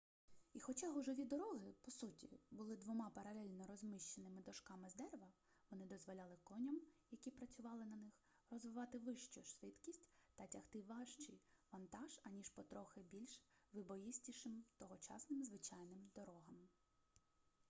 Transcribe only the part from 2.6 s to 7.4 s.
двома паралельно розміщеними дошками з дерева вони дозволяли коням які